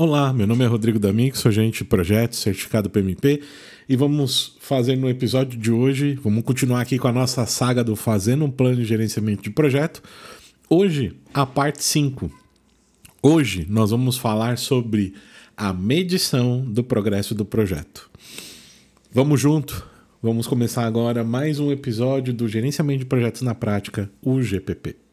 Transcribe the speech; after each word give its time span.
Olá, 0.00 0.32
meu 0.32 0.46
nome 0.46 0.64
é 0.64 0.68
Rodrigo 0.68 0.96
D'Amico, 0.96 1.36
sou 1.36 1.50
gerente 1.50 1.78
de 1.78 1.84
projetos, 1.84 2.38
certificado 2.38 2.88
PMP, 2.88 3.42
e 3.88 3.96
vamos 3.96 4.56
fazer 4.60 4.94
no 4.94 5.10
episódio 5.10 5.58
de 5.58 5.72
hoje, 5.72 6.14
vamos 6.22 6.44
continuar 6.44 6.82
aqui 6.82 7.00
com 7.00 7.08
a 7.08 7.12
nossa 7.12 7.44
saga 7.46 7.82
do 7.82 7.96
Fazendo 7.96 8.44
um 8.44 8.50
Plano 8.52 8.76
de 8.76 8.84
Gerenciamento 8.84 9.42
de 9.42 9.50
Projeto. 9.50 10.00
Hoje, 10.70 11.16
a 11.34 11.44
parte 11.44 11.82
5. 11.82 12.30
Hoje 13.20 13.66
nós 13.68 13.90
vamos 13.90 14.16
falar 14.16 14.56
sobre 14.56 15.14
a 15.56 15.72
medição 15.72 16.60
do 16.60 16.84
progresso 16.84 17.34
do 17.34 17.44
projeto. 17.44 18.08
Vamos 19.12 19.40
junto, 19.40 19.84
vamos 20.22 20.46
começar 20.46 20.84
agora 20.84 21.24
mais 21.24 21.58
um 21.58 21.72
episódio 21.72 22.32
do 22.32 22.46
Gerenciamento 22.46 23.00
de 23.00 23.06
Projetos 23.06 23.42
na 23.42 23.52
Prática, 23.52 24.08
o 24.22 24.40
GPP. 24.40 25.07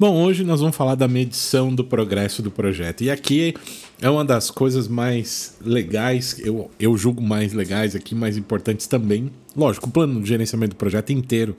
Bom, 0.00 0.16
hoje 0.22 0.44
nós 0.44 0.60
vamos 0.60 0.74
falar 0.74 0.94
da 0.94 1.06
medição 1.06 1.74
do 1.74 1.84
progresso 1.84 2.40
do 2.40 2.50
projeto. 2.50 3.04
E 3.04 3.10
aqui 3.10 3.52
é 4.00 4.08
uma 4.08 4.24
das 4.24 4.50
coisas 4.50 4.88
mais 4.88 5.58
legais, 5.60 6.38
eu, 6.38 6.70
eu 6.80 6.96
julgo 6.96 7.20
mais 7.20 7.52
legais 7.52 7.94
aqui, 7.94 8.14
mais 8.14 8.38
importantes 8.38 8.86
também. 8.86 9.30
Lógico, 9.54 9.90
o 9.90 9.92
plano 9.92 10.22
de 10.22 10.26
gerenciamento 10.26 10.70
do 10.70 10.78
projeto 10.78 11.10
inteiro 11.10 11.54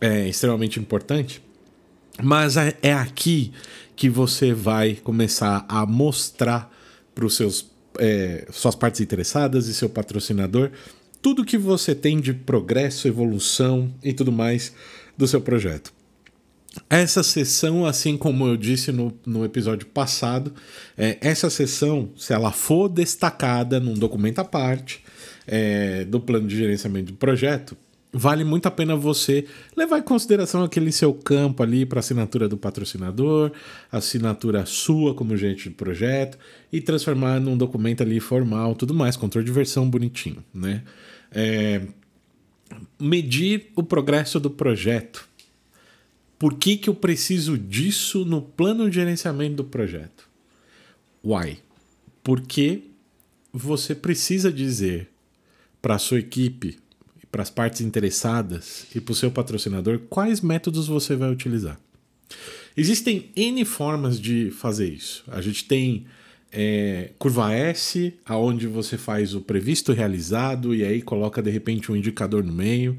é 0.00 0.26
extremamente 0.26 0.80
importante, 0.80 1.42
mas 2.22 2.56
é, 2.56 2.78
é 2.80 2.94
aqui 2.94 3.52
que 3.94 4.08
você 4.08 4.54
vai 4.54 4.94
começar 4.94 5.66
a 5.68 5.84
mostrar 5.84 6.74
para 7.14 7.26
os 7.26 7.36
seus 7.36 7.70
é, 7.98 8.48
suas 8.50 8.74
partes 8.74 9.02
interessadas 9.02 9.66
e 9.66 9.74
seu 9.74 9.90
patrocinador 9.90 10.70
tudo 11.20 11.44
que 11.44 11.58
você 11.58 11.94
tem 11.94 12.22
de 12.22 12.32
progresso, 12.32 13.06
evolução 13.06 13.92
e 14.02 14.14
tudo 14.14 14.32
mais 14.32 14.72
do 15.18 15.28
seu 15.28 15.42
projeto. 15.42 15.99
Essa 16.88 17.22
sessão, 17.22 17.84
assim 17.84 18.16
como 18.16 18.46
eu 18.46 18.56
disse 18.56 18.92
no, 18.92 19.12
no 19.26 19.44
episódio 19.44 19.86
passado, 19.86 20.52
é, 20.96 21.18
essa 21.20 21.50
sessão, 21.50 22.10
se 22.16 22.32
ela 22.32 22.52
for 22.52 22.88
destacada 22.88 23.80
num 23.80 23.94
documento 23.94 24.38
à 24.38 24.44
parte 24.44 25.02
é, 25.46 26.04
do 26.04 26.20
plano 26.20 26.46
de 26.46 26.56
gerenciamento 26.56 27.12
do 27.12 27.18
projeto, 27.18 27.76
vale 28.12 28.44
muito 28.44 28.66
a 28.66 28.70
pena 28.70 28.94
você 28.94 29.44
levar 29.76 29.98
em 29.98 30.02
consideração 30.02 30.62
aquele 30.62 30.92
seu 30.92 31.12
campo 31.12 31.62
ali 31.62 31.84
para 31.84 32.00
assinatura 32.00 32.48
do 32.48 32.56
patrocinador, 32.56 33.52
assinatura 33.90 34.66
sua 34.66 35.14
como 35.14 35.36
gerente 35.36 35.68
de 35.68 35.74
projeto 35.74 36.38
e 36.72 36.80
transformar 36.80 37.40
num 37.40 37.56
documento 37.56 38.02
ali 38.02 38.20
formal, 38.20 38.74
tudo 38.74 38.94
mais, 38.94 39.16
controle 39.16 39.44
de 39.44 39.52
versão 39.52 39.88
bonitinho, 39.88 40.44
né? 40.54 40.82
É, 41.32 41.82
medir 42.98 43.70
o 43.76 43.82
progresso 43.82 44.38
do 44.38 44.50
projeto 44.50 45.29
por 46.40 46.54
que, 46.54 46.78
que 46.78 46.88
eu 46.88 46.94
preciso 46.94 47.58
disso 47.58 48.24
no 48.24 48.40
plano 48.40 48.88
de 48.88 48.94
gerenciamento 48.96 49.56
do 49.56 49.64
projeto? 49.64 50.26
Why? 51.22 51.58
Porque 52.24 52.80
você 53.52 53.94
precisa 53.94 54.50
dizer 54.50 55.10
para 55.82 55.96
a 55.96 55.98
sua 55.98 56.18
equipe, 56.18 56.78
para 57.30 57.42
as 57.42 57.50
partes 57.50 57.82
interessadas 57.82 58.86
e 58.94 59.02
para 59.02 59.12
o 59.12 59.14
seu 59.14 59.30
patrocinador 59.30 59.98
quais 60.08 60.40
métodos 60.40 60.86
você 60.86 61.14
vai 61.14 61.30
utilizar. 61.30 61.78
Existem 62.74 63.30
N 63.36 63.62
formas 63.66 64.18
de 64.18 64.50
fazer 64.50 64.88
isso. 64.88 65.22
A 65.26 65.42
gente 65.42 65.66
tem 65.66 66.06
é, 66.50 67.10
curva 67.18 67.52
S, 67.52 68.14
aonde 68.24 68.66
você 68.66 68.96
faz 68.96 69.34
o 69.34 69.42
previsto 69.42 69.92
realizado 69.92 70.74
e 70.74 70.84
aí 70.84 71.02
coloca 71.02 71.42
de 71.42 71.50
repente 71.50 71.92
um 71.92 71.96
indicador 71.96 72.42
no 72.42 72.52
meio. 72.54 72.98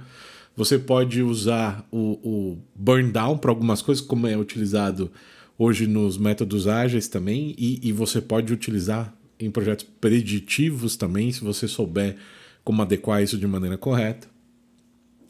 Você 0.56 0.78
pode 0.78 1.22
usar 1.22 1.88
o, 1.92 2.20
o 2.24 2.58
burn 2.76 3.12
down 3.12 3.38
para 3.38 3.52
algumas 3.52 3.82
coisas, 3.82 4.04
como 4.04 4.28
é 4.28 4.38
utilizado 4.38 5.12
hoje 5.58 5.88
nos 5.88 6.18
métodos 6.18 6.68
ágeis 6.68 7.08
também, 7.08 7.56
e, 7.58 7.80
e 7.84 7.92
você 7.92 8.22
pode 8.22 8.52
utilizar 8.52 9.16
em 9.40 9.50
projetos 9.50 9.86
preditivos 10.00 10.96
também, 10.96 11.32
se 11.32 11.44
você 11.44 11.68
souber 11.68 12.18
como 12.64 12.82
adequar 12.82 13.24
isso 13.24 13.38
de 13.38 13.48
maneira 13.48 13.78
correta. 13.78 14.28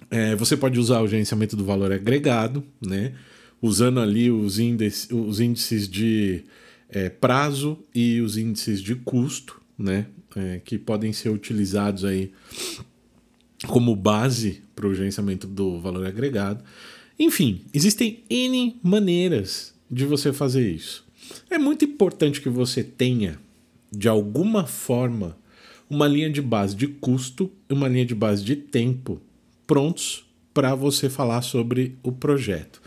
É, 0.10 0.36
você 0.36 0.58
pode 0.58 0.80
usar 0.80 1.02
o 1.02 1.08
gerenciamento 1.08 1.56
do 1.56 1.64
valor 1.64 1.92
agregado, 1.92 2.64
né? 2.82 3.14
usando 3.62 4.00
ali 4.00 4.32
os, 4.32 4.58
índices, 4.58 5.08
os 5.12 5.40
índices 5.40 5.88
de 5.88 6.44
é, 6.90 7.10
prazo 7.10 7.78
e 7.94 8.20
os 8.20 8.38
índices 8.38 8.82
de 8.82 8.96
custo, 8.96 9.62
né? 9.78 10.08
É, 10.34 10.62
que 10.64 10.78
podem 10.78 11.12
ser 11.12 11.30
utilizados 11.30 12.06
aí 12.06 12.32
como 13.68 13.96
base 13.96 14.64
para 14.76 14.88
o 14.88 14.94
gerenciamento 14.94 15.48
do 15.48 15.80
valor 15.80 16.06
agregado. 16.06 16.64
Enfim, 17.20 17.62
existem 17.74 18.24
N 18.30 18.80
maneiras 18.82 19.74
de 19.90 20.06
você 20.06 20.34
fazer 20.34 20.70
isso. 20.70 21.06
É 21.50 21.58
muito 21.58 21.86
importante 21.86 22.42
que 22.42 22.50
você 22.50 22.84
tenha, 22.84 23.40
de 23.92 24.08
alguma 24.08 24.66
forma, 24.66 25.38
uma 25.90 26.08
linha 26.08 26.30
de 26.30 26.42
base 26.42 26.76
de 26.76 26.88
custo 26.88 27.52
e 27.70 27.74
uma 27.74 27.88
linha 27.88 28.06
de 28.06 28.16
base 28.16 28.44
de 28.44 28.56
tempo 28.56 29.22
prontos 29.68 30.26
para 30.54 30.74
você 30.76 31.10
falar 31.10 31.42
sobre 31.42 31.96
o 32.02 32.12
projeto. 32.12 32.82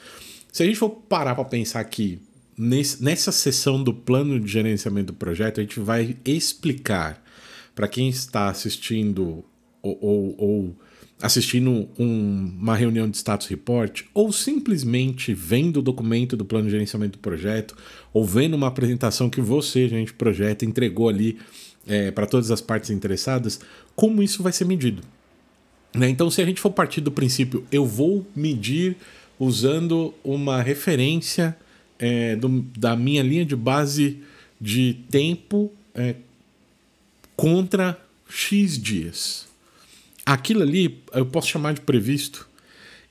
Se 0.53 0.63
a 0.63 0.67
gente 0.67 0.79
for 0.79 0.91
parar 0.91 1.35
para 1.35 1.45
pensar 1.45 1.81
aqui, 1.81 2.19
nessa 2.57 3.33
sessão 3.33 3.83
do 3.83 3.93
plano 3.93 4.39
de 4.39 4.51
gerenciamento 4.51 5.13
do 5.13 5.19
projeto, 5.19 5.61
a 5.61 5.63
gente 5.63 5.81
vai 5.81 6.17
explicar 6.25 7.23
para 7.75 7.89
quem 7.89 8.09
está 8.09 8.49
assistindo 8.49 9.45
ou, 9.85 9.99
ou, 10.01 10.35
ou 10.39 10.77
assistindo 11.21 11.89
um, 11.99 12.57
uma 12.59 12.75
reunião 12.75 13.09
de 13.09 13.17
status 13.17 13.47
report, 13.47 14.03
ou 14.13 14.33
simplesmente 14.33 15.33
vendo 15.33 15.79
o 15.79 15.83
documento 15.83 16.37
do 16.37 16.45
plano 16.45 16.65
de 16.65 16.73
gerenciamento 16.73 17.19
do 17.19 17.23
projeto, 17.23 17.77
ou 18.13 18.25
vendo 18.25 18.55
uma 18.55 18.67
apresentação 18.67 19.31
que 19.31 19.41
você, 19.41 19.89
gente 19.89 20.09
do 20.09 20.15
projeto, 20.15 20.65
entregou 20.65 21.09
ali 21.09 21.39
é, 21.87 22.11
para 22.11 22.27
todas 22.27 22.51
as 22.51 22.61
partes 22.61 22.91
interessadas, 22.91 23.61
como 23.95 24.23
isso 24.23 24.43
vai 24.43 24.53
ser 24.53 24.65
medido. 24.65 25.03
Né? 25.95 26.09
Então, 26.09 26.31
se 26.31 26.43
a 26.43 26.45
gente 26.45 26.61
for 26.61 26.71
partir 26.71 27.01
do 27.01 27.13
princípio, 27.13 27.65
eu 27.71 27.87
vou 27.87 28.27
medir 28.35 28.97
usando 29.39 30.13
uma 30.25 30.63
referência 30.63 31.57
é, 31.99 32.35
do, 32.35 32.65
da 32.77 32.97
minha 32.97 33.23
linha 33.23 33.45
de 33.45 33.55
base 33.55 34.21
de 34.61 34.95
tempo 35.11 35.71
é, 35.95 36.17
contra 37.37 38.01
X 38.29 38.81
dias 38.81 39.54
aquilo 40.25 40.63
ali 40.63 41.03
eu 41.13 41.27
posso 41.27 41.49
chamar 41.49 41.75
de 41.75 41.81
previsto 41.81 42.49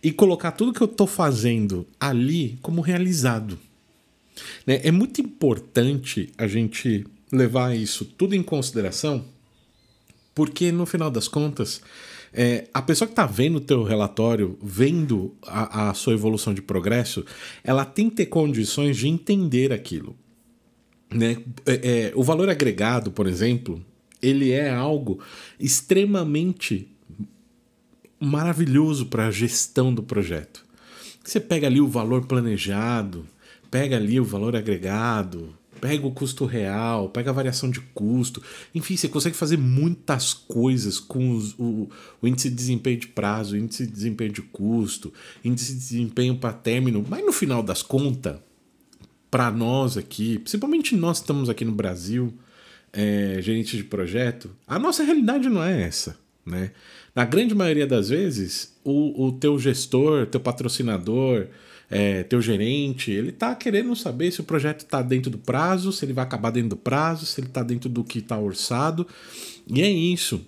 e 0.02 0.12
colocar 0.12 0.52
tudo 0.52 0.74
que 0.74 0.82
eu 0.82 0.88
estou 0.88 1.08
fazendo 1.08 1.88
ali 2.00 2.58
como 2.62 2.82
realizado. 2.82 3.58
Né? 4.66 4.82
É 4.84 4.92
muito 4.92 5.22
importante 5.22 6.32
a 6.38 6.48
gente 6.48 7.06
levar 7.32 7.76
isso 7.76 8.06
tudo 8.06 8.36
em 8.36 8.44
consideração, 8.44 9.26
porque 10.36 10.72
no 10.72 10.86
final 10.86 11.10
das 11.10 11.28
contas, 11.28 11.82
é, 12.34 12.68
a 12.74 12.82
pessoa 12.82 13.08
que 13.08 13.14
está 13.14 13.26
vendo 13.26 13.58
o 13.58 13.62
teu 13.62 13.84
relatório, 13.84 14.58
vendo 14.62 15.36
a, 15.46 15.90
a 15.90 15.94
sua 15.94 16.14
evolução 16.14 16.54
de 16.54 16.62
progresso, 16.62 17.26
ela 17.64 17.86
tem 17.86 18.10
que 18.10 18.18
ter 18.18 18.26
condições 18.26 18.98
de 18.98 19.08
entender 19.08 19.72
aquilo. 19.72 20.16
Né? 21.10 21.38
É, 21.66 21.74
é, 21.74 22.12
o 22.16 22.24
valor 22.24 22.50
agregado, 22.50 23.12
por 23.12 23.28
exemplo, 23.28 23.84
ele 24.22 24.52
é 24.52 24.70
algo 24.70 25.20
extremamente 25.60 26.90
maravilhoso 28.24 29.08
para 29.08 29.28
a 29.28 29.32
gestão 29.32 29.94
do 29.94 30.02
projeto. 30.02 30.64
Você 31.24 31.40
pega 31.40 31.68
ali 31.68 31.80
o 31.80 31.88
valor 31.88 32.26
planejado, 32.26 33.26
pega 33.70 33.96
ali 33.96 34.20
o 34.20 34.26
valor 34.26 34.56
agregado, 34.56 35.54
pega 35.84 36.08
o 36.08 36.12
custo 36.12 36.46
real, 36.46 37.10
pega 37.10 37.30
a 37.30 37.34
variação 37.34 37.70
de 37.70 37.82
custo, 37.82 38.42
enfim, 38.74 38.96
você 38.96 39.10
consegue 39.10 39.36
fazer 39.36 39.58
muitas 39.58 40.34
coisas 40.34 40.98
com 40.98 41.32
os, 41.36 41.54
o, 41.60 41.90
o, 42.22 42.28
índice 42.28 42.50
de 42.50 42.56
desempenho 42.56 43.00
de 43.00 43.08
prazo, 43.08 43.58
índice 43.58 43.86
de 43.86 43.92
desempenho 43.92 44.32
de 44.32 44.42
custo, 44.42 45.14
índice 45.44 45.74
de 45.74 45.80
desempenho 45.80 46.38
para 46.38 46.54
término, 46.54 47.06
mas 47.10 47.26
no 47.26 47.34
final 47.34 47.62
das 47.62 47.82
contas, 47.82 48.38
para 49.30 49.52
nós 49.52 49.98
aqui, 49.98 50.40
principalmente 50.40 50.96
nós 50.96 51.20
que 51.20 51.24
estamos 51.24 51.50
aqui 51.50 51.66
no 51.66 51.74
Brasil, 51.74 52.34
é, 52.94 53.40
gerentes 53.42 53.76
de 53.76 53.84
projeto, 53.84 54.52
a 54.68 54.78
nossa 54.78 55.04
realidade 55.04 55.50
não 55.50 55.64
é 55.64 55.82
essa. 55.82 56.23
Né? 56.46 56.72
Na 57.16 57.26
grande 57.26 57.56
maioria 57.56 57.88
das 57.88 58.10
vezes, 58.10 58.76
o, 58.84 59.28
o 59.28 59.32
teu 59.32 59.58
gestor, 59.58 60.26
teu 60.28 60.40
patrocinador, 60.40 61.48
é, 61.90 62.24
teu 62.24 62.42
gerente, 62.42 63.12
ele 63.12 63.30
está 63.30 63.54
querendo 63.54 63.96
saber 63.96 64.32
se 64.32 64.42
o 64.42 64.44
projeto 64.44 64.82
está 64.82 65.02
dentro 65.02 65.30
do 65.30 65.38
prazo, 65.38 65.92
se 65.92 66.04
ele 66.04 66.14
vai 66.14 66.24
acabar 66.24 66.52
dentro 66.52 66.70
do 66.70 66.78
prazo, 66.78 67.26
se 67.26 67.40
ele 67.40 67.48
está 67.48 67.62
dentro 67.62 67.88
do 67.90 68.04
que 68.04 68.20
está 68.20 68.38
orçado. 68.38 69.08
E 69.68 69.82
é 69.82 69.90
isso. 69.90 70.42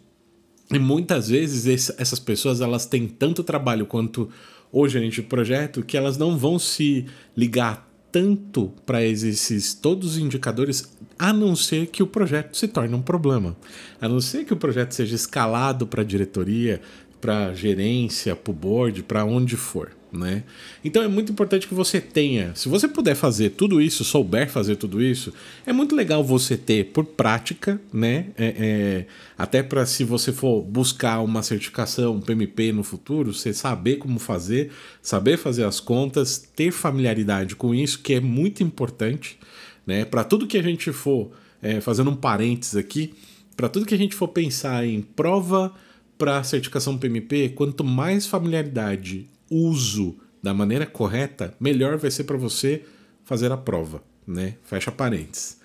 E 0.72 0.80
muitas 0.80 1.30
vezes 1.30 1.68
esse, 1.68 1.94
essas 1.98 2.20
pessoas 2.20 2.62
elas 2.62 2.86
têm 2.86 3.08
tanto 3.08 3.44
trabalho 3.44 3.86
quanto 3.86 4.30
o 4.72 4.88
gerente 4.88 5.22
de 5.22 5.28
projeto 5.28 5.84
que 5.84 5.96
elas 5.96 6.18
não 6.18 6.38
vão 6.38 6.58
se 6.58 7.06
ligar 7.38 7.88
tanto 8.12 8.74
para 8.86 9.04
esses 9.04 9.74
todos 9.74 10.14
os 10.14 10.18
indicadores 10.18 10.98
a 11.18 11.32
não 11.32 11.56
ser 11.56 11.88
que 11.88 12.04
o 12.04 12.08
projeto 12.08 12.56
se 12.56 12.68
torne 12.68 12.94
um 12.94 13.02
problema. 13.02 13.56
A 14.02 14.08
não 14.08 14.20
ser 14.20 14.46
que 14.46 14.54
o 14.54 14.58
projeto 14.58 14.94
seja 14.94 15.16
escalado 15.16 15.88
para 15.88 16.02
a 16.02 16.06
diretoria, 16.06 16.82
para 17.22 17.54
gerência, 17.54 18.36
para 18.36 18.52
o 18.52 18.54
board, 18.54 19.04
para 19.04 19.26
onde 19.26 19.56
for. 19.56 19.92
Né? 20.12 20.44
Então 20.84 21.04
é 21.04 21.10
muito 21.10 21.32
importante 21.32 21.68
que 21.68 21.74
você 21.74 22.00
tenha, 22.00 22.56
se 22.56 22.70
você 22.70 22.88
puder 22.88 23.16
fazer 23.16 23.50
tudo 23.50 23.82
isso, 23.82 24.04
souber 24.06 24.50
fazer 24.50 24.78
tudo 24.78 25.02
isso, 25.02 25.34
é 25.66 25.74
muito 25.74 25.94
legal 25.94 26.24
você 26.24 26.56
ter 26.56 26.86
por 26.86 27.04
prática, 27.04 27.82
né? 27.92 28.28
É, 28.38 28.56
é, 28.58 29.06
até 29.38 29.62
para 29.62 29.86
se 29.86 30.06
você 30.06 30.32
for 30.32 30.62
buscar 30.62 31.20
uma 31.20 31.44
certificação, 31.44 32.16
um 32.16 32.22
PMP 32.22 32.72
no 32.72 32.82
futuro, 32.82 33.34
você 33.34 33.54
saber 33.54 33.98
como 33.98 34.18
fazer, 34.18 34.72
saber 35.02 35.36
fazer 35.36 35.66
as 35.66 35.82
contas, 35.82 36.38
ter 36.56 36.72
familiaridade 36.72 37.56
com 37.56 37.76
isso, 37.76 38.00
que 38.00 38.14
é 38.14 38.22
muito 38.22 38.64
importante, 38.64 39.38
né? 39.86 40.06
Para 40.06 40.24
tudo 40.24 40.48
que 40.48 40.58
a 40.58 40.64
gente 40.64 40.92
for, 40.92 41.32
é, 41.62 41.80
fazendo 41.82 42.12
um 42.12 42.16
parênteses 42.16 42.76
aqui, 42.76 43.14
para 43.56 43.70
tudo 43.70 43.86
que 43.86 43.96
a 43.96 43.98
gente 43.98 44.16
for 44.16 44.28
pensar 44.28 44.86
em 44.86 45.02
prova 45.02 45.74
para 46.18 46.44
certificação 46.44 46.98
PMP, 46.98 47.50
quanto 47.50 47.84
mais 47.84 48.26
familiaridade, 48.26 49.28
uso 49.50 50.18
da 50.42 50.54
maneira 50.54 50.86
correta, 50.86 51.54
melhor 51.60 51.98
vai 51.98 52.12
ser 52.12 52.24
para 52.24 52.38
você 52.38 52.84
fazer 53.24 53.52
a 53.52 53.58
prova, 53.58 54.04
né? 54.28 54.56
Fecha 54.64 54.92
parênteses. 54.92 55.60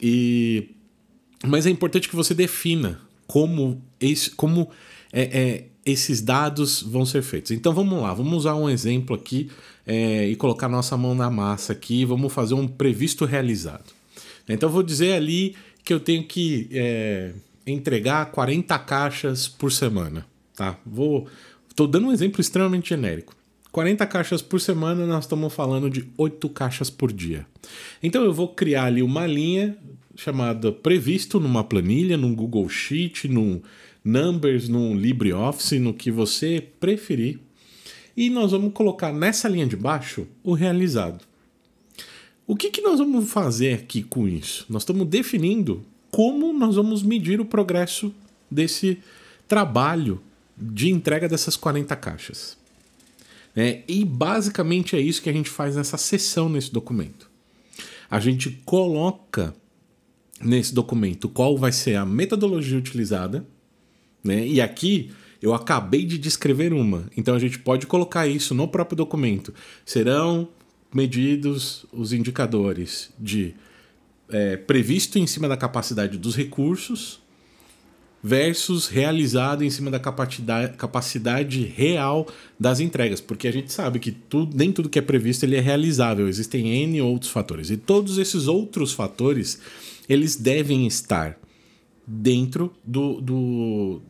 E 0.00 0.70
mas 1.46 1.66
é 1.66 1.70
importante 1.70 2.08
que 2.08 2.16
você 2.16 2.34
defina 2.34 3.00
como 3.26 3.82
esse, 3.98 4.30
como 4.30 4.70
é, 5.12 5.22
é, 5.22 5.66
esses 5.84 6.20
dados 6.20 6.82
vão 6.82 7.04
ser 7.06 7.22
feitos. 7.22 7.50
Então 7.50 7.72
vamos 7.72 8.00
lá, 8.00 8.12
vamos 8.12 8.34
usar 8.34 8.54
um 8.54 8.68
exemplo 8.68 9.16
aqui 9.16 9.50
é, 9.86 10.26
e 10.26 10.36
colocar 10.36 10.68
nossa 10.68 10.96
mão 10.96 11.14
na 11.14 11.30
massa 11.30 11.72
aqui. 11.72 12.04
Vamos 12.04 12.32
fazer 12.32 12.54
um 12.54 12.68
previsto 12.68 13.24
realizado. 13.24 13.92
Então 14.48 14.68
vou 14.68 14.82
dizer 14.82 15.12
ali 15.12 15.56
que 15.84 15.92
eu 15.92 16.00
tenho 16.00 16.24
que 16.24 16.68
é, 16.72 17.32
entregar 17.66 18.26
40 18.26 18.78
caixas 18.80 19.48
por 19.48 19.72
semana, 19.72 20.26
tá? 20.54 20.76
Vou 20.84 21.26
Estou 21.80 21.88
dando 21.88 22.08
um 22.08 22.12
exemplo 22.12 22.42
extremamente 22.42 22.90
genérico. 22.90 23.34
40 23.72 24.04
caixas 24.06 24.42
por 24.42 24.60
semana, 24.60 25.06
nós 25.06 25.24
estamos 25.24 25.50
falando 25.54 25.88
de 25.88 26.04
8 26.18 26.46
caixas 26.50 26.90
por 26.90 27.10
dia. 27.10 27.46
Então 28.02 28.22
eu 28.22 28.34
vou 28.34 28.48
criar 28.48 28.84
ali 28.84 29.02
uma 29.02 29.26
linha 29.26 29.78
chamada 30.14 30.70
previsto 30.72 31.40
numa 31.40 31.64
planilha, 31.64 32.18
num 32.18 32.34
Google 32.34 32.68
Sheet, 32.68 33.28
num 33.28 33.62
Numbers, 34.04 34.68
num 34.68 34.94
LibreOffice, 34.94 35.78
no 35.78 35.92
que 35.92 36.10
você 36.10 36.66
preferir. 36.80 37.38
E 38.16 38.30
nós 38.30 38.52
vamos 38.52 38.72
colocar 38.72 39.12
nessa 39.12 39.48
linha 39.48 39.66
de 39.66 39.76
baixo 39.76 40.26
o 40.42 40.52
realizado. 40.52 41.24
O 42.46 42.56
que, 42.56 42.70
que 42.70 42.80
nós 42.80 42.98
vamos 42.98 43.30
fazer 43.30 43.74
aqui 43.74 44.02
com 44.02 44.26
isso? 44.26 44.66
Nós 44.68 44.82
estamos 44.82 45.06
definindo 45.06 45.84
como 46.10 46.52
nós 46.52 46.74
vamos 46.76 47.02
medir 47.02 47.40
o 47.40 47.44
progresso 47.44 48.12
desse 48.50 48.98
trabalho 49.46 50.20
de 50.56 50.90
entrega 50.90 51.28
dessas 51.28 51.56
40 51.56 51.94
caixas. 51.96 52.58
É, 53.54 53.82
e 53.86 54.04
basicamente 54.04 54.96
é 54.96 55.00
isso 55.00 55.22
que 55.22 55.30
a 55.30 55.32
gente 55.32 55.50
faz 55.50 55.76
nessa 55.76 55.96
sessão 55.96 56.48
nesse 56.48 56.72
documento. 56.72 57.30
A 58.10 58.18
gente 58.20 58.50
coloca 58.64 59.54
nesse 60.40 60.74
documento 60.74 61.28
qual 61.28 61.56
vai 61.56 61.72
ser 61.72 61.96
a 61.96 62.06
metodologia 62.06 62.78
utilizada, 62.78 63.46
né? 64.22 64.46
E 64.46 64.60
aqui 64.60 65.10
eu 65.42 65.54
acabei 65.54 66.04
de 66.04 66.18
descrever 66.18 66.72
uma, 66.72 67.04
então 67.16 67.34
a 67.34 67.38
gente 67.38 67.58
pode 67.58 67.86
colocar 67.86 68.26
isso 68.26 68.54
no 68.54 68.68
próprio 68.68 68.96
documento. 68.96 69.54
Serão 69.84 70.48
medidos 70.92 71.86
os 71.92 72.12
indicadores 72.12 73.10
de 73.18 73.54
é, 74.28 74.56
previsto 74.56 75.18
em 75.18 75.26
cima 75.26 75.48
da 75.48 75.56
capacidade 75.56 76.18
dos 76.18 76.36
recursos 76.36 77.20
versus 78.22 78.86
realizado 78.86 79.64
em 79.64 79.70
cima 79.70 79.90
da 79.90 79.98
capacidade, 79.98 80.76
capacidade 80.76 81.64
real 81.64 82.28
das 82.58 82.78
entregas, 82.80 83.20
porque 83.20 83.48
a 83.48 83.52
gente 83.52 83.72
sabe 83.72 83.98
que 83.98 84.12
tudo, 84.12 84.54
nem 84.54 84.70
tudo 84.70 84.90
que 84.90 84.98
é 84.98 85.02
previsto 85.02 85.44
ele 85.44 85.56
é 85.56 85.60
realizável, 85.60 86.28
existem 86.28 86.68
N 86.82 87.00
outros 87.00 87.30
fatores. 87.30 87.70
E 87.70 87.78
todos 87.78 88.18
esses 88.18 88.46
outros 88.46 88.92
fatores, 88.92 89.58
eles 90.06 90.36
devem 90.36 90.86
estar 90.86 91.39
dentro 92.12 92.72
do, 92.84 93.20
do, 93.20 94.02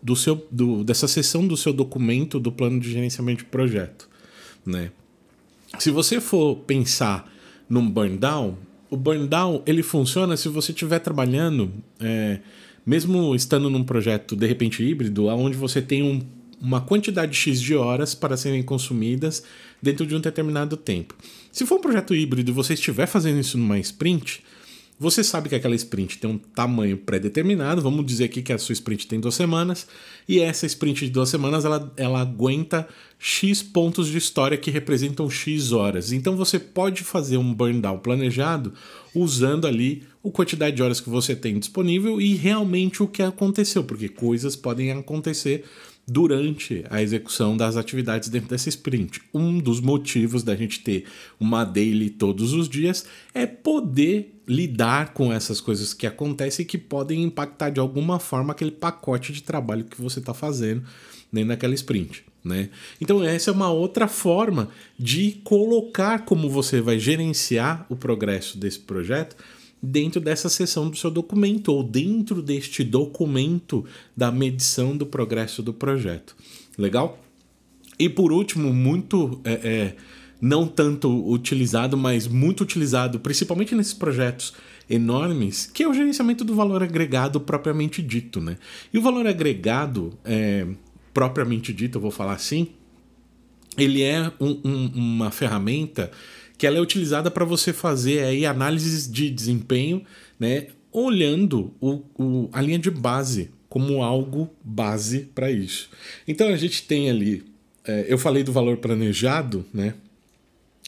do 0.00 0.14
seu, 0.14 0.46
do, 0.52 0.84
dessa 0.84 1.08
seção 1.08 1.44
do 1.46 1.56
seu 1.56 1.72
documento 1.72 2.38
do 2.38 2.52
plano 2.52 2.78
de 2.78 2.92
gerenciamento 2.92 3.42
de 3.42 3.50
projeto. 3.50 4.08
Né? 4.64 4.92
Se 5.78 5.90
você 5.90 6.20
for 6.20 6.56
pensar 6.58 7.28
num 7.68 7.90
burn 7.90 8.16
down, 8.16 8.56
o 8.88 8.96
burn 8.96 9.26
down 9.26 9.62
ele 9.66 9.82
funciona 9.82 10.36
se 10.36 10.48
você 10.48 10.70
estiver 10.70 11.00
trabalhando, 11.00 11.72
é, 11.98 12.38
mesmo 12.86 13.34
estando 13.34 13.68
num 13.68 13.82
projeto 13.82 14.36
de 14.36 14.46
repente 14.46 14.84
híbrido, 14.84 15.26
onde 15.26 15.56
você 15.56 15.82
tem 15.82 16.04
um, 16.04 16.22
uma 16.60 16.80
quantidade 16.80 17.34
X 17.36 17.60
de 17.60 17.74
horas 17.74 18.14
para 18.14 18.36
serem 18.36 18.62
consumidas 18.62 19.42
dentro 19.82 20.06
de 20.06 20.14
um 20.14 20.20
determinado 20.20 20.76
tempo. 20.76 21.16
Se 21.50 21.66
for 21.66 21.78
um 21.78 21.82
projeto 21.82 22.14
híbrido 22.14 22.52
e 22.52 22.54
você 22.54 22.74
estiver 22.74 23.06
fazendo 23.06 23.40
isso 23.40 23.58
numa 23.58 23.78
sprint, 23.80 24.40
você 24.98 25.24
sabe 25.24 25.48
que 25.48 25.54
aquela 25.54 25.74
sprint 25.74 26.18
tem 26.18 26.30
um 26.30 26.38
tamanho 26.38 26.96
pré-determinado, 26.96 27.82
vamos 27.82 28.06
dizer 28.06 28.24
aqui 28.24 28.42
que 28.42 28.52
a 28.52 28.58
sua 28.58 28.72
sprint 28.72 29.08
tem 29.08 29.18
duas 29.18 29.34
semanas, 29.34 29.86
e 30.28 30.40
essa 30.40 30.66
sprint 30.66 31.06
de 31.06 31.10
duas 31.10 31.28
semanas 31.28 31.64
ela, 31.64 31.92
ela 31.96 32.20
aguenta 32.20 32.88
X 33.18 33.62
pontos 33.62 34.08
de 34.08 34.18
história 34.18 34.56
que 34.56 34.70
representam 34.70 35.28
X 35.28 35.72
horas. 35.72 36.12
Então 36.12 36.36
você 36.36 36.58
pode 36.58 37.02
fazer 37.02 37.36
um 37.36 37.52
burn 37.52 37.80
down 37.80 37.98
planejado 37.98 38.72
usando 39.14 39.66
ali 39.66 40.04
a 40.24 40.30
quantidade 40.30 40.76
de 40.76 40.82
horas 40.82 41.00
que 41.00 41.10
você 41.10 41.34
tem 41.34 41.58
disponível 41.58 42.20
e 42.20 42.34
realmente 42.34 43.02
o 43.02 43.08
que 43.08 43.22
aconteceu, 43.22 43.82
porque 43.82 44.08
coisas 44.08 44.54
podem 44.54 44.92
acontecer 44.92 45.64
durante 46.06 46.84
a 46.90 47.02
execução 47.02 47.56
das 47.56 47.76
atividades 47.76 48.28
dentro 48.28 48.48
dessa 48.48 48.68
sprint. 48.68 49.22
Um 49.32 49.58
dos 49.58 49.80
motivos 49.80 50.42
da 50.42 50.54
gente 50.54 50.80
ter 50.80 51.04
uma 51.40 51.64
daily 51.64 52.10
todos 52.10 52.52
os 52.52 52.68
dias 52.68 53.06
é 53.32 53.46
poder 53.46 54.34
lidar 54.46 55.14
com 55.14 55.32
essas 55.32 55.60
coisas 55.60 55.94
que 55.94 56.06
acontecem 56.06 56.64
e 56.64 56.66
que 56.66 56.76
podem 56.76 57.22
impactar 57.22 57.70
de 57.70 57.80
alguma 57.80 58.18
forma 58.18 58.52
aquele 58.52 58.70
pacote 58.70 59.32
de 59.32 59.42
trabalho 59.42 59.84
que 59.84 60.00
você 60.00 60.18
está 60.18 60.34
fazendo 60.34 60.82
dentro 61.32 61.48
daquela 61.48 61.74
sprint. 61.74 62.24
Né? 62.44 62.68
Então, 63.00 63.24
essa 63.24 63.50
é 63.50 63.54
uma 63.54 63.70
outra 63.70 64.06
forma 64.06 64.68
de 64.98 65.40
colocar 65.42 66.26
como 66.26 66.50
você 66.50 66.82
vai 66.82 66.98
gerenciar 66.98 67.86
o 67.88 67.96
progresso 67.96 68.58
desse 68.58 68.78
projeto 68.78 69.34
dentro 69.84 70.20
dessa 70.20 70.48
seção 70.48 70.88
do 70.88 70.96
seu 70.96 71.10
documento 71.10 71.68
ou 71.68 71.82
dentro 71.82 72.42
deste 72.42 72.82
documento 72.82 73.84
da 74.16 74.32
medição 74.32 74.96
do 74.96 75.06
progresso 75.06 75.62
do 75.62 75.72
projeto. 75.72 76.34
Legal? 76.78 77.18
E 77.98 78.08
por 78.08 78.32
último, 78.32 78.72
muito 78.72 79.40
é, 79.44 79.52
é, 79.52 79.96
não 80.40 80.66
tanto 80.66 81.08
utilizado, 81.30 81.96
mas 81.96 82.26
muito 82.26 82.62
utilizado, 82.62 83.20
principalmente 83.20 83.74
nesses 83.74 83.94
projetos 83.94 84.54
enormes, 84.88 85.66
que 85.66 85.82
é 85.82 85.88
o 85.88 85.94
gerenciamento 85.94 86.44
do 86.44 86.54
valor 86.54 86.82
agregado 86.82 87.40
propriamente 87.40 88.02
dito. 88.02 88.40
Né? 88.40 88.56
E 88.92 88.98
o 88.98 89.02
valor 89.02 89.26
agregado, 89.26 90.18
é, 90.24 90.66
propriamente 91.12 91.72
dito, 91.72 91.98
eu 91.98 92.02
vou 92.02 92.10
falar 92.10 92.34
assim, 92.34 92.68
ele 93.76 94.02
é 94.02 94.32
um, 94.40 94.60
um, 94.64 94.86
uma 94.94 95.30
ferramenta 95.30 96.10
que 96.56 96.66
ela 96.66 96.78
é 96.78 96.80
utilizada 96.80 97.30
para 97.30 97.44
você 97.44 97.72
fazer 97.72 98.24
aí 98.24 98.46
análises 98.46 99.10
de 99.10 99.30
desempenho, 99.30 100.04
né, 100.38 100.68
olhando 100.92 101.74
o, 101.80 102.02
o, 102.16 102.48
a 102.52 102.62
linha 102.62 102.78
de 102.78 102.90
base 102.90 103.50
como 103.68 104.04
algo 104.04 104.48
base 104.62 105.28
para 105.34 105.50
isso. 105.50 105.90
Então 106.28 106.48
a 106.48 106.56
gente 106.56 106.84
tem 106.84 107.10
ali, 107.10 107.44
é, 107.84 108.06
eu 108.08 108.16
falei 108.16 108.44
do 108.44 108.52
valor 108.52 108.76
planejado, 108.76 109.64
né? 109.74 109.94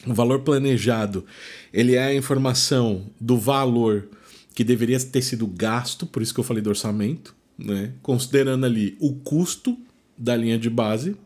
O 0.05 0.13
valor 0.13 0.39
planejado 0.39 1.25
ele 1.73 1.95
é 1.95 2.03
a 2.05 2.15
informação 2.15 3.03
do 3.19 3.37
valor 3.37 4.07
que 4.55 4.63
deveria 4.63 4.97
ter 5.01 5.21
sido 5.21 5.45
gasto, 5.45 6.05
por 6.05 6.21
isso 6.21 6.33
que 6.33 6.39
eu 6.39 6.45
falei 6.45 6.63
do 6.63 6.69
orçamento, 6.69 7.35
né? 7.57 7.91
Considerando 8.01 8.65
ali 8.65 8.95
o 9.01 9.13
custo 9.15 9.77
da 10.17 10.37
linha 10.37 10.57
de 10.57 10.69
base, 10.69 11.17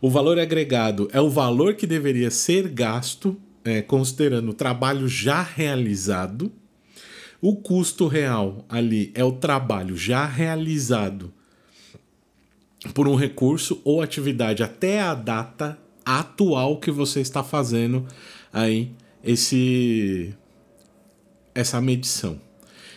o 0.00 0.10
valor 0.10 0.38
agregado 0.38 1.08
é 1.12 1.20
o 1.20 1.30
valor 1.30 1.74
que 1.74 1.86
deveria 1.86 2.30
ser 2.30 2.68
gasto, 2.68 3.36
é, 3.64 3.80
considerando 3.80 4.50
o 4.50 4.54
trabalho 4.54 5.08
já 5.08 5.42
realizado. 5.42 6.52
O 7.40 7.56
custo 7.56 8.06
real 8.06 8.64
ali 8.68 9.10
é 9.14 9.24
o 9.24 9.32
trabalho 9.32 9.96
já 9.96 10.26
realizado 10.26 11.32
por 12.94 13.08
um 13.08 13.14
recurso 13.14 13.80
ou 13.84 14.02
atividade 14.02 14.62
até 14.62 15.00
a 15.00 15.14
data 15.14 15.78
atual 16.04 16.78
que 16.78 16.90
você 16.90 17.20
está 17.20 17.42
fazendo 17.42 18.06
aí 18.52 18.92
esse 19.24 20.34
essa 21.54 21.80
medição. 21.80 22.38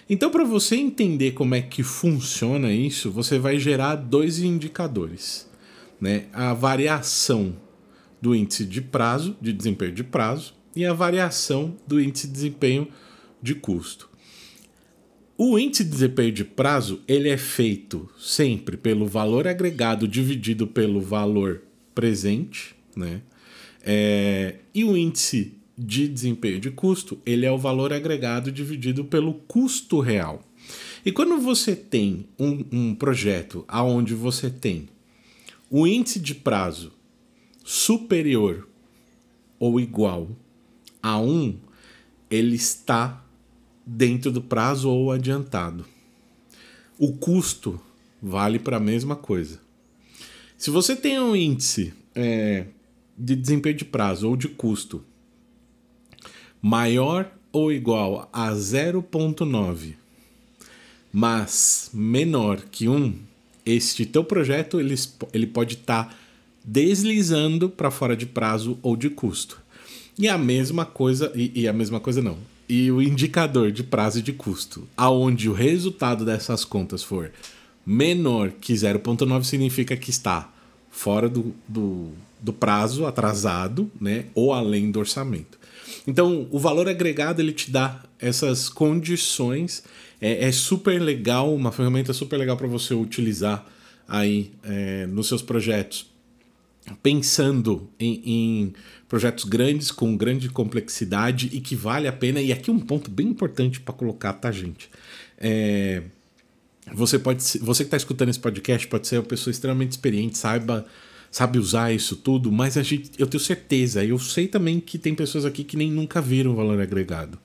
Então, 0.10 0.29
para 0.29 0.44
você 0.44 0.75
entender 0.75 1.32
como 1.32 1.56
é 1.56 1.62
que 1.62 1.82
funciona 1.82 2.74
isso, 2.74 3.10
você 3.10 3.39
vai 3.39 3.58
gerar 3.58 3.96
dois 3.96 4.39
indicadores 4.39 5.49
né, 6.00 6.25
a 6.34 6.53
variação 6.53 7.56
do 8.22 8.36
índice 8.36 8.65
de 8.65 8.82
prazo, 8.82 9.36
de 9.41 9.53
desempenho 9.53 9.91
de 9.91 10.03
prazo, 10.03 10.53
e 10.75 10.86
a 10.86 10.94
variação 10.94 11.75
do 11.88 12.00
índice 12.00 12.27
de 12.27 12.34
desempenho 12.34 12.88
de 13.41 13.56
custo. 13.56 14.10
O 15.38 15.58
índice 15.58 15.86
de 15.86 15.89
desempenho 15.91 16.32
de 16.34 16.44
prazo 16.44 17.01
ele 17.08 17.29
é 17.29 17.38
feito 17.38 18.10
sempre 18.20 18.75
pelo 18.75 19.08
valor 19.08 19.48
agregado 19.48 20.08
dividido 20.08 20.68
pelo 20.68 21.00
valor 21.00 21.62
presente, 21.96 22.75
né? 22.96 23.22
É, 23.82 24.56
e 24.75 24.84
o 24.84 24.98
índice 24.98 25.53
de 25.77 26.10
desempenho 26.10 26.60
de 26.60 26.70
custo 26.70 27.18
ele 27.25 27.46
é 27.46 27.51
o 27.51 27.58
valor 27.58 27.94
agregado 27.94 28.51
dividido 28.51 29.06
pelo 29.06 29.34
custo 29.34 30.01
real. 30.01 30.44
E 31.06 31.12
quando 31.12 31.39
você 31.39 31.74
tem 31.74 32.27
um, 32.38 32.65
um 32.72 32.96
projeto 32.96 33.63
aonde 33.65 34.13
você 34.13 34.50
tem 34.50 34.89
o 35.70 35.86
índice 35.86 36.20
de 36.20 36.34
prazo 36.34 36.92
superior 37.64 38.68
ou 39.60 39.80
igual 39.80 40.30
a 41.02 41.20
1, 41.20 41.58
ele 42.30 42.56
está 42.56 43.24
dentro 43.86 44.32
do 44.32 44.42
prazo 44.42 44.90
ou 44.90 45.12
adiantado. 45.12 45.86
O 46.98 47.14
custo 47.14 47.80
vale 48.22 48.60
para 48.60 48.78
a 48.78 48.82
mesma 48.82 49.16
coisa. 49.16 49.60
Se 50.58 50.70
você 50.70 50.96
tem 50.96 51.20
um 51.20 51.36
índice 51.36 51.94
é, 52.16 52.66
de 53.18 53.36
desempenho 53.36 53.76
de 53.76 53.86
prazo 53.86 54.28
ou 54.28 54.36
de 54.36 54.48
custo 54.48 55.04
maior 56.62 57.32
ou 57.52 57.72
igual 57.72 58.30
a 58.34 58.52
0,9, 58.52 59.96
mas 61.12 61.90
menor 61.94 62.62
que 62.70 62.88
1, 62.88 63.29
este 63.70 64.06
teu 64.06 64.24
projeto 64.24 64.80
ele, 64.80 64.96
ele 65.34 65.48
pode 65.48 65.76
estar 65.76 66.06
tá 66.06 66.16
deslizando 66.64 67.70
para 67.70 67.92
fora 67.92 68.16
de 68.16 68.26
prazo 68.26 68.78
ou 68.82 68.96
de 68.96 69.10
custo. 69.10 69.60
E 70.18 70.28
a 70.28 70.38
mesma 70.38 70.86
coisa, 70.86 71.32
e, 71.34 71.62
e, 71.62 71.68
a 71.68 71.74
mesma 71.74 72.00
coisa 72.00 72.22
não. 72.22 72.38
E 72.68 72.92
o 72.92 73.02
indicador 73.02 73.72
de 73.72 73.84
prazo 73.84 74.20
e 74.20 74.22
de 74.22 74.34
custo, 74.34 74.88
aonde 74.96 75.50
o 75.50 75.54
resultado 75.54 76.26
dessas 76.26 76.66
contas 76.66 77.02
for 77.02 77.32
menor 77.86 78.52
que 78.52 78.74
0,9 78.74 79.44
significa 79.44 79.98
que 79.98 80.10
está 80.10 80.52
fora 80.92 81.30
do, 81.30 81.54
do, 81.68 82.10
do, 82.40 82.54
prazo 82.54 83.06
atrasado, 83.06 83.90
né? 84.00 84.26
Ou 84.36 84.54
além 84.54 84.92
do 84.92 85.00
orçamento. 85.00 85.59
Então, 86.08 86.48
o 86.51 86.60
valor 86.60 86.88
agregado 86.88 87.41
ele 87.41 87.53
te 87.53 87.72
dá 87.72 88.03
essas 88.19 88.69
condições. 88.69 89.84
É, 90.22 90.46
é 90.46 90.51
super 90.51 91.01
legal, 91.01 91.53
uma 91.53 91.72
ferramenta 91.72 92.13
super 92.13 92.38
legal 92.38 92.58
para 92.58 92.67
você 92.67 92.93
utilizar 92.93 93.65
aí 94.08 94.51
é, 94.63 95.05
nos 95.08 95.27
seus 95.27 95.41
projetos 95.41 96.10
pensando 97.03 97.88
em, 98.00 98.22
em, 98.25 98.74
projetos 99.08 99.43
grandes 99.43 99.91
com 99.91 100.17
grande 100.17 100.50
complexidade 100.50 101.50
e 101.53 101.62
que 101.62 101.75
vale 101.75 102.08
a 102.08 102.12
pena. 102.12 102.41
E 102.41 102.51
aqui 102.51 102.72
um 102.72 102.79
ponto 102.79 103.12
bem 103.12 103.27
importante 103.27 103.79
para 103.79 103.93
colocar, 103.93 104.34
tá, 104.34 104.51
gente? 104.51 104.89
É, 105.38 106.03
você 106.93 107.19
pode, 107.19 107.43
você 107.60 107.84
que 107.84 107.88
está 107.88 107.98
escutando 107.98 108.29
esse 108.29 108.39
podcast 108.39 108.88
pode 108.88 109.08
ser 109.08 109.17
uma 109.17 109.24
pessoa 109.24 109.51
extremamente 109.51 109.91
experiente, 109.91 110.38
saiba 110.38 110.86
sabe 111.32 111.60
usar 111.60 111.94
isso 111.94 112.16
tudo, 112.16 112.52
mas 112.52 112.78
a 112.78 112.84
gente, 112.84 113.12
eu 113.18 113.28
tenho 113.28 113.44
certeza, 113.44 114.04
eu 114.04 114.18
sei 114.18 114.48
também 114.48 114.80
que 114.80 114.98
tem 114.98 115.14
pessoas 115.14 115.46
aqui 115.46 115.64
que 115.64 115.78
nem 115.78 115.92
nunca 115.92 116.22
viram 116.22 116.56
valor 116.56 116.80
agregado, 116.80 117.38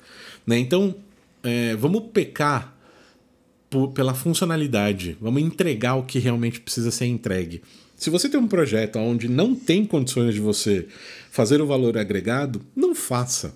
né? 0.47 0.59
Então, 0.59 0.95
é, 1.43 1.76
vamos 1.76 2.05
pecar 2.12 2.75
por, 3.69 3.88
pela 3.88 4.14
funcionalidade, 4.14 5.17
vamos 5.21 5.43
entregar 5.43 5.97
o 5.97 6.05
que 6.05 6.19
realmente 6.19 6.61
precisa 6.61 6.91
ser 6.91 7.07
entregue. 7.07 7.62
Se 7.97 8.11
você 8.11 8.29
tem 8.29 8.41
um 8.41 8.49
projeto 8.49 8.99
onde 8.99 9.29
não 9.29 9.55
tem 9.55 9.85
condições 9.85 10.35
de 10.35 10.41
você 10.41 10.87
fazer 11.31 11.61
o 11.61 11.67
valor 11.67 11.97
agregado, 11.97 12.61
não 12.75 12.95
faça. 12.95 13.55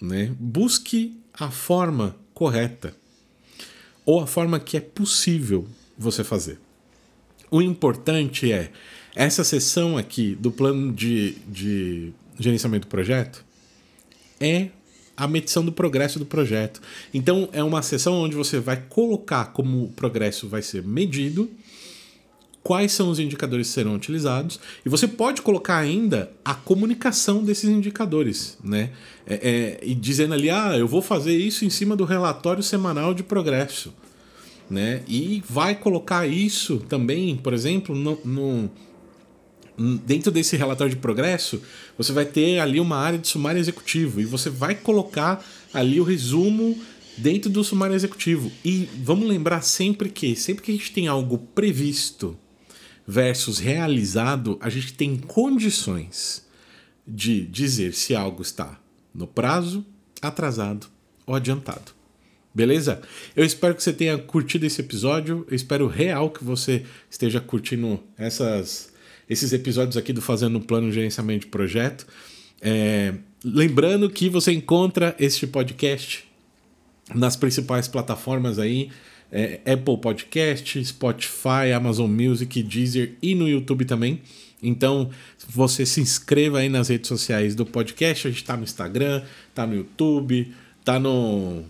Né? 0.00 0.34
Busque 0.38 1.18
a 1.32 1.50
forma 1.50 2.16
correta 2.32 2.94
ou 4.04 4.20
a 4.20 4.26
forma 4.26 4.58
que 4.58 4.76
é 4.76 4.80
possível 4.80 5.66
você 5.96 6.24
fazer. 6.24 6.58
O 7.50 7.60
importante 7.60 8.50
é 8.50 8.70
essa 9.14 9.44
sessão 9.44 9.96
aqui 9.96 10.34
do 10.34 10.50
plano 10.50 10.92
de, 10.92 11.36
de 11.48 12.12
gerenciamento 12.38 12.86
do 12.86 12.90
projeto 12.90 13.44
é 14.38 14.68
a 15.16 15.26
medição 15.26 15.64
do 15.64 15.72
progresso 15.72 16.18
do 16.18 16.24
projeto. 16.24 16.80
Então 17.12 17.48
é 17.52 17.62
uma 17.62 17.82
sessão 17.82 18.14
onde 18.14 18.34
você 18.34 18.58
vai 18.58 18.82
colocar 18.88 19.46
como 19.46 19.84
o 19.84 19.88
progresso 19.88 20.48
vai 20.48 20.62
ser 20.62 20.82
medido 20.82 21.50
quais 22.62 22.92
são 22.92 23.10
os 23.10 23.18
indicadores 23.18 23.68
que 23.68 23.74
serão 23.74 23.94
utilizados 23.94 24.60
e 24.84 24.88
você 24.88 25.08
pode 25.08 25.42
colocar 25.42 25.78
ainda 25.78 26.30
a 26.44 26.54
comunicação 26.54 27.42
desses 27.42 27.70
indicadores, 27.70 28.58
né? 28.62 28.90
É, 29.26 29.34
é, 29.34 29.80
e 29.82 29.94
dizendo 29.94 30.34
ali, 30.34 30.50
ah, 30.50 30.76
eu 30.76 30.86
vou 30.86 31.00
fazer 31.00 31.36
isso 31.36 31.64
em 31.64 31.70
cima 31.70 31.96
do 31.96 32.04
relatório 32.04 32.62
semanal 32.62 33.14
de 33.14 33.22
progresso, 33.22 33.92
né? 34.68 35.02
E 35.08 35.42
vai 35.48 35.74
colocar 35.74 36.26
isso 36.26 36.78
também, 36.88 37.36
por 37.36 37.54
exemplo, 37.54 37.94
no, 37.94 38.18
no 38.24 38.70
dentro 40.04 40.30
desse 40.30 40.56
relatório 40.56 40.94
de 40.94 41.00
progresso, 41.00 41.62
você 41.96 42.12
vai 42.12 42.24
ter 42.24 42.58
ali 42.58 42.78
uma 42.78 42.96
área 42.96 43.18
de 43.18 43.28
sumário 43.28 43.58
executivo 43.58 44.20
e 44.20 44.24
você 44.24 44.50
vai 44.50 44.74
colocar 44.74 45.44
ali 45.72 46.00
o 46.00 46.04
resumo 46.04 46.78
dentro 47.16 47.50
do 47.50 47.64
sumário 47.64 47.94
executivo. 47.94 48.50
E 48.64 48.88
vamos 49.02 49.28
lembrar 49.28 49.62
sempre 49.62 50.10
que, 50.10 50.36
sempre 50.36 50.64
que 50.64 50.72
a 50.72 50.74
gente 50.74 50.92
tem 50.92 51.08
algo 51.08 51.38
previsto, 51.38 52.36
versus 53.06 53.58
realizado, 53.58 54.56
a 54.60 54.68
gente 54.68 54.94
tem 54.94 55.16
condições 55.16 56.46
de 57.06 57.44
dizer 57.46 57.92
se 57.92 58.14
algo 58.14 58.42
está 58.42 58.78
no 59.12 59.26
prazo, 59.26 59.84
atrasado 60.22 60.86
ou 61.26 61.34
adiantado. 61.34 61.92
Beleza? 62.54 63.00
Eu 63.34 63.44
espero 63.44 63.74
que 63.74 63.82
você 63.82 63.92
tenha 63.92 64.18
curtido 64.18 64.66
esse 64.66 64.80
episódio. 64.80 65.46
Eu 65.48 65.56
espero 65.56 65.86
real 65.86 66.30
que 66.30 66.44
você 66.44 66.84
esteja 67.08 67.40
curtindo 67.40 68.00
essas, 68.16 68.89
esses 69.30 69.52
episódios 69.52 69.96
aqui 69.96 70.12
do 70.12 70.20
Fazendo 70.20 70.58
um 70.58 70.60
Plano 70.60 70.88
de 70.88 70.94
Gerenciamento 70.94 71.46
de 71.46 71.52
Projeto. 71.52 72.04
É, 72.60 73.14
lembrando 73.44 74.10
que 74.10 74.28
você 74.28 74.52
encontra 74.52 75.14
este 75.20 75.46
podcast 75.46 76.24
nas 77.14 77.36
principais 77.36 77.86
plataformas 77.86 78.58
aí 78.58 78.90
é, 79.30 79.60
Apple 79.64 79.96
Podcast, 79.98 80.84
Spotify, 80.84 81.72
Amazon 81.74 82.10
Music, 82.10 82.60
Deezer 82.62 83.14
e 83.22 83.36
no 83.36 83.48
YouTube 83.48 83.84
também. 83.84 84.20
Então, 84.60 85.08
você 85.48 85.86
se 85.86 86.00
inscreva 86.00 86.58
aí 86.58 86.68
nas 86.68 86.88
redes 86.88 87.08
sociais 87.08 87.54
do 87.54 87.64
podcast. 87.64 88.26
A 88.26 88.30
gente 88.30 88.44
tá 88.44 88.56
no 88.56 88.64
Instagram, 88.64 89.22
tá 89.54 89.66
no 89.66 89.74
YouTube, 89.74 90.52
tá 90.84 90.98
no 90.98 91.64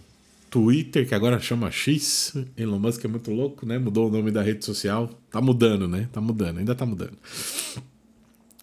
Twitter, 0.51 1.09
que 1.09 1.15
agora 1.15 1.39
chama 1.39 1.71
X. 1.71 2.35
Elon 2.57 2.79
Musk 2.79 3.05
é 3.05 3.09
muito 3.09 3.31
louco, 3.31 3.65
né? 3.65 3.79
Mudou 3.79 4.09
o 4.09 4.11
nome 4.11 4.33
da 4.33 4.43
rede 4.43 4.65
social. 4.65 5.09
Tá 5.31 5.41
mudando, 5.41 5.87
né? 5.87 6.09
Tá 6.13 6.21
mudando, 6.21 6.59
ainda 6.59 6.75
tá 6.75 6.85
mudando. 6.85 7.17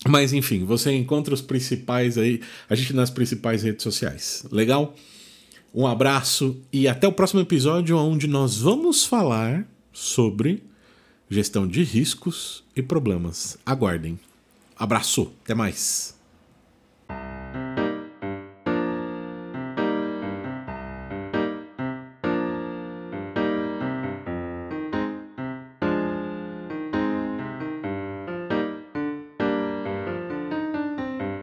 Mas 0.08 0.34
enfim, 0.34 0.66
você 0.66 0.92
encontra 0.92 1.34
os 1.34 1.42
principais 1.42 2.18
aí, 2.18 2.42
a 2.70 2.76
gente 2.76 2.94
nas 2.94 3.10
principais 3.10 3.64
redes 3.64 3.84
sociais. 3.84 4.46
Legal? 4.52 4.94
Um 5.74 5.88
abraço 5.88 6.62
e 6.72 6.88
até 6.88 7.08
o 7.08 7.12
próximo 7.12 7.42
episódio, 7.42 7.98
onde 7.98 8.28
nós 8.28 8.58
vamos 8.58 9.06
falar 9.06 9.68
sobre 9.92 10.64
gestão 11.30 11.68
de 11.68 11.84
riscos 11.84 12.64
e 12.76 12.82
problemas. 12.82 13.58
Aguardem. 13.66 14.20
Abraço, 14.78 15.32
até 15.44 15.54
mais. 15.54 16.17